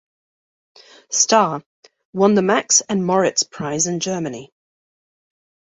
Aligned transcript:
Star, 1.11 1.61
won 2.11 2.33
the 2.33 2.41
Max 2.41 2.81
and 2.89 3.05
Moritz 3.05 3.43
Prize 3.43 3.85
in 3.85 3.99
Germany. 3.99 4.51